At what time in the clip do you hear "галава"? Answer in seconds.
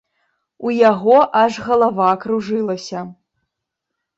1.67-2.09